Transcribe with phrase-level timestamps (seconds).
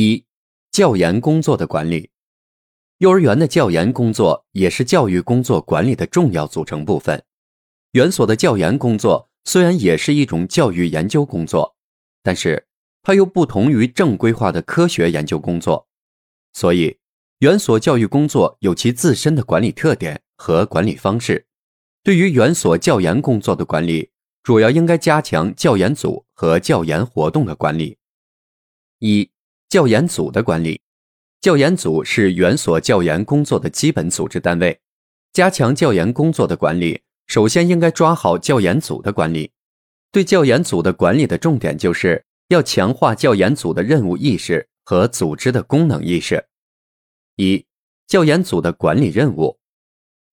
[0.00, 0.24] 一、
[0.72, 2.08] 教研工作的管理。
[2.98, 7.22] 幼儿园的教研工作也是教育工作管理的重要组成部分。
[7.92, 11.76] 园所的教研工作虽然也是一种教育研究工作，
[12.22, 12.66] 但是
[13.02, 15.86] 它又不同于正规化的科学研究工作，
[16.54, 16.98] 所以
[17.40, 21.44] 园所教育工作有其自身的管理特点和管理方式。
[22.02, 24.10] 对于园所教研工作的管理，
[24.42, 27.98] 主要应该加强教研组和教研活动的管理。
[29.00, 29.30] 一、
[29.70, 30.80] 教研组的管理。
[31.40, 34.80] 教研组是园所教研工作的基本组织单位，
[35.32, 39.52] 加强教研工作的管理，首先应该抓好教研组的管理。
[40.10, 46.44] 对教研组的管理的重点就是要强化教研组的任务意识和组织的功能意识。
[47.36, 47.64] 一、
[48.08, 49.56] 教研组的管理任务。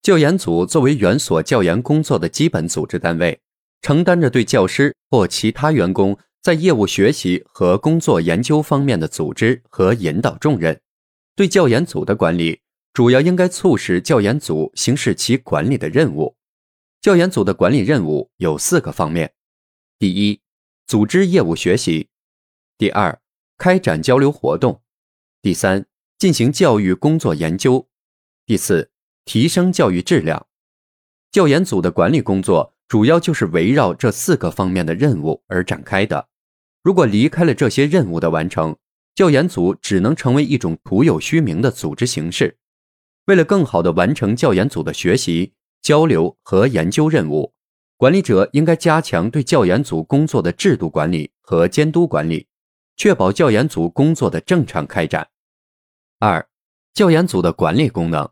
[0.00, 3.38] 教研组作为园所教研工作的基本组织单位。
[3.82, 10.80] 承担着对教师或其他员工在业务学习和工作研究方面的组织和引导重任。
[11.34, 12.60] 对教研组的管理，
[12.92, 16.36] 主要应该促使教研组行使其管理的任务。
[17.00, 19.34] 教研组的管理任务有四个方面：
[19.98, 20.40] 第一，
[20.86, 22.06] 组织业务学习；
[22.78, 23.20] 第二，
[23.58, 24.80] 开展交流活动；
[25.42, 25.84] 第三，
[26.16, 27.88] 进行教育工作研究；
[28.46, 28.92] 第四，
[29.24, 30.46] 提升教育质量。
[31.32, 32.74] 教研组的管理工作。
[32.88, 36.28] 主要就是围绕这四个方面的任务而展开的。
[36.86, 38.76] 如果离开了这些任务的完成，
[39.12, 42.58] 教研组只能成为一种徒有虚名的组织形式。
[43.24, 45.52] 为了更好地完成教研组的学习、
[45.82, 47.52] 交流和研究任务，
[47.96, 52.46] 管理者应该加强对教研组工作的制度管理和监督管理，
[52.96, 55.26] 确保教研组工作的正常开展。
[56.20, 56.48] 二、
[56.94, 58.30] 教研组的管理功能，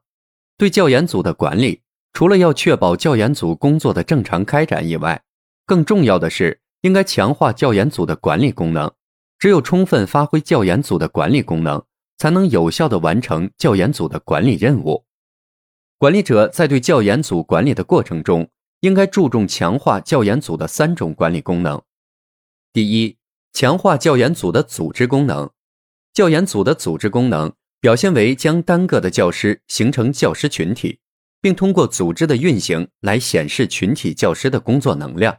[0.57, 1.83] 对教研组的管理。
[2.13, 5.25] 除了要确保教研组工作的正常开展以外，
[5.67, 8.93] 更重要的是应该强化教研组的管理功能。
[9.39, 11.83] 只有充分发挥教研组的管理功能，
[12.19, 15.07] 才能有效地完成教研组的管理任务。
[15.97, 18.51] 管理者在对教研组管理的过程中，
[18.81, 21.81] 应该注重强化教研组的三种管理功能。
[22.73, 23.17] 第一，
[23.53, 25.51] 强化教研组的组织功能。
[26.13, 31.01] 教研组的组织功能表现为将单个的教师形成教师群体。
[31.45, 35.37] 并通过组织的运行来显示群体教师的工作能量。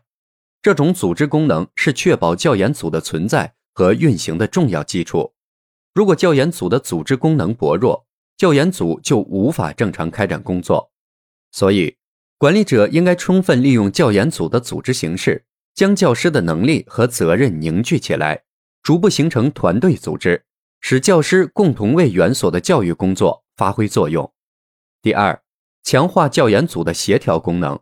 [0.65, 5.31] 这种组织功能是确保教研组的存在和运行的重要基础。
[5.93, 10.91] 如果教研组的组织功能薄弱，教研组就无法正常开展工作。
[11.51, 11.97] 所以，
[12.39, 15.45] 管理者应该充分利用教研组的组织形式，
[15.75, 18.41] 将教师的能力和责任凝聚起来，
[18.81, 20.45] 逐步形成团队组织，
[20.81, 24.33] 使教师共同为园所的教育工作发挥作用。
[25.03, 25.39] 第二。
[25.83, 27.79] 强化教研组的协调功能。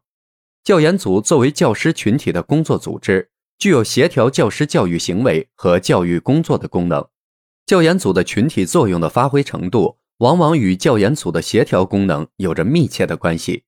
[0.64, 7.06] 教研组作为教师群体的工作组织，具有协调教师教育行为和教育工作的功能。
[7.66, 13.66] 教研组的群体作用的发挥程度，往往与教研组的协调功能有着密切的关系。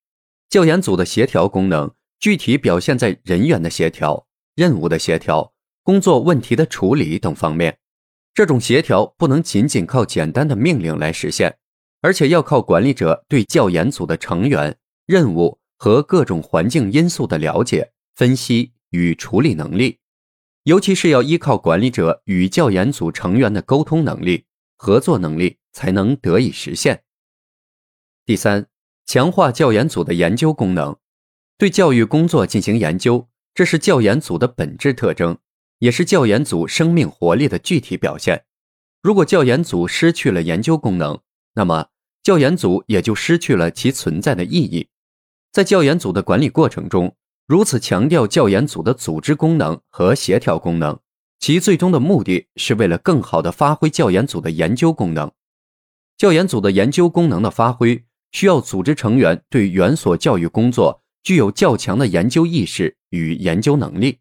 [0.50, 4.26] 教研组的协调功能具体表现在人员的协调、
[4.56, 5.52] 任务的协调、
[5.84, 7.78] 工作问题的处理等方面。
[8.34, 11.58] 这种协调不能仅仅靠简单的命令来实现。
[12.02, 20.00] 而且要靠管理者对教研组的成员、任务和各种环境因素的了解、分析与处理能力，
[20.64, 27.04] 尤其是要依靠管理者与教研组成员的沟通能力、合作能力才能得以实现。
[28.26, 28.68] 第三，
[29.06, 30.98] 强化教研组的研究功能，
[31.58, 35.38] 对教育工作进行研究，这是教研组的本质特征，
[35.80, 38.46] 也是教研组生命活力的具体表现。
[39.02, 41.20] 如果教研组失去了研究功能，
[41.54, 41.88] 那么。
[42.24, 44.90] 教研组也就失去了其存在的意义。
[45.56, 47.16] 在教研组的管理过程中，
[47.48, 51.00] 如此强调教研组的组织功能和协调功能，
[51.40, 55.32] 其最终的目的是为了更好地发挥教研组的研究功能。
[56.18, 58.04] 教研组的研究功能的发挥，
[58.34, 64.20] 需要组织成员对园所教育工作具有较强的研究意识与研究能力。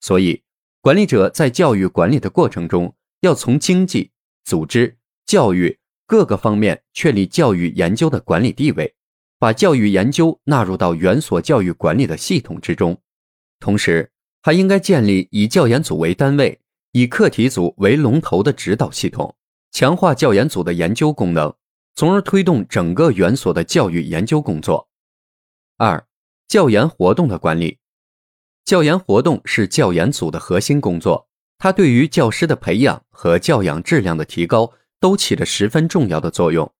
[0.00, 0.42] 所以，
[0.80, 4.10] 管理者在教育管理的过程中，要从经济、
[4.44, 5.78] 组织、教育。
[6.04, 8.94] 各个方面确立教育研究的管理地位，
[9.38, 12.98] 把教育研究纳入到园所教育管理的系统之中。
[13.60, 14.10] 同时，
[14.42, 16.60] 还应该建立以教研组为单位、
[16.92, 19.36] 以课题组为龙头的指导系统，
[19.70, 21.54] 强化教研组的研究功能，
[21.94, 24.88] 从而推动整个园所的教育研究工作。
[25.76, 26.04] 二、
[26.48, 27.78] 教研活动的管理。
[28.64, 36.70] 教研活动是教研组的核心工作，它对于教师的培养和教养质量的提高都起着十分重要的作用。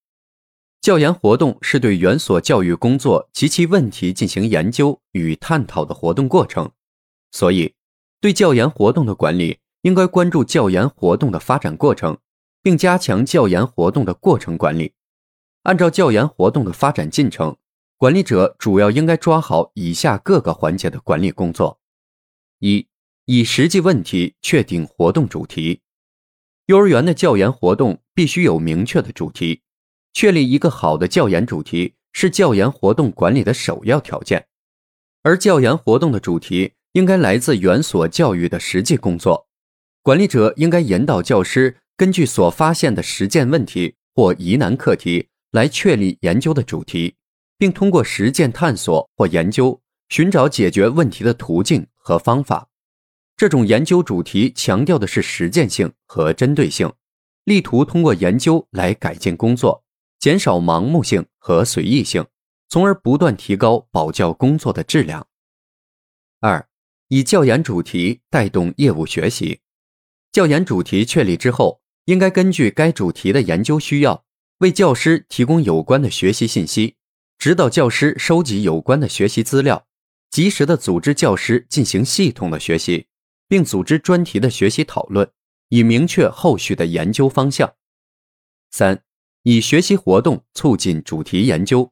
[0.80, 6.70] 教研活动是对园所教育工作及其问题进行研究与探讨的活动过程，
[7.32, 7.74] 所以
[8.20, 12.18] 对教研活动的管理应该关注教研活动的发展过程，
[12.62, 14.94] 并加强教研活动的过程管理。
[15.64, 17.56] 按照教研活动的发展进程。
[18.00, 21.80] 管理者主要应该抓好以下各个环节的管理工作：
[22.60, 22.86] 一、
[23.24, 25.80] 以实际问题确定活动主题。
[26.66, 29.62] 幼儿园的教研活动必须有明确的主题，
[30.12, 34.46] 确立一个好的教研主题是教研活动管理的首要条件。
[35.22, 39.46] 而教研活动的主题应该来自园所教育的实际工作，
[40.02, 47.14] 管理者应该引导教师根据所发现的实践问题或疑难课题来确立研究的主题。
[47.58, 52.68] 并通过实践探索或研究，寻找解决问题的途径和方法。
[53.36, 56.92] 这种研究主题强调的是实践性和针对性，
[57.44, 59.82] 力图通过研究来改进工作，
[60.18, 62.26] 减少盲目性和随意性，
[62.68, 65.26] 从而不断提高保教工作的质量。
[66.40, 66.68] 二、
[67.08, 69.60] 以教研主题带动业务学习。
[70.32, 74.24] 教研主题确立之后，应该根据该主题的研究需要，
[74.58, 76.96] 为教师提供有关的学习信息。
[77.38, 79.86] 指导教师收集有关的学习资料，
[80.30, 83.06] 及时的组织教师进行系统的学习，
[83.46, 85.30] 并组织专题的学习讨论，
[85.68, 87.74] 以明确后续的研究方向。
[88.70, 89.02] 三、
[89.50, 91.90] 以学习活动促进主题研究，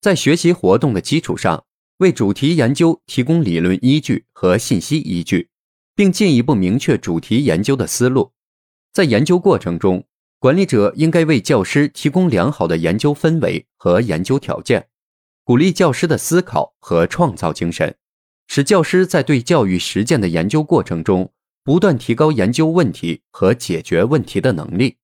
[0.00, 1.64] 在学习活动的基础上，
[1.98, 5.50] 为主题研究提供理论依据和信息依据，
[5.94, 8.32] 并进一步明确主题研究的思路。
[8.92, 10.04] 在研究过程中，
[10.40, 14.88] 管理者应该为教师提供良好的研究氛围和研究条件，
[15.44, 17.94] 鼓励教师的思考和创造精神，
[18.48, 21.32] 使教师在对教育实践的研究过程中
[21.62, 24.96] 不断提高研究问题和解决问题的能力。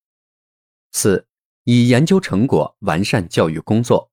[0.90, 1.26] 四、
[1.66, 4.10] 以研究成果完善教育工作，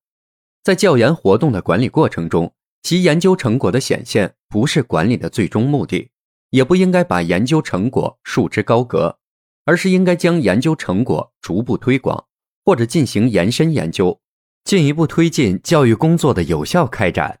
[0.62, 2.52] 在教研活动的管理过程中，
[2.82, 6.10] 其研究成果的显现不是管理的最终目的，
[6.50, 9.18] 也不应该把研究成果束之高阁。
[9.66, 12.26] 而是应该将研究成果逐步推广，
[12.66, 14.20] 或者进行延伸研究，
[14.62, 17.40] 进一步推进教育工作的有效开展。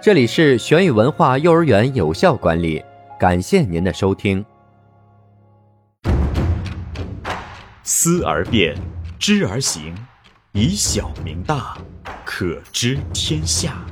[0.00, 2.80] 这里是玄宇文化幼儿园有效管理，
[3.18, 4.44] 感谢您的收听。
[7.86, 8.74] 思而变，
[9.18, 9.94] 知而行，
[10.52, 11.76] 以小明大，
[12.24, 13.84] 可知天下。